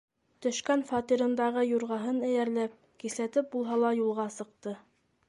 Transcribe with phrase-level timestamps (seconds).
[0.43, 2.73] Төшкән фатирындағы юрғаһын эйәрләп,
[3.05, 4.75] кисләтеп булһа ла юлға сыҡты.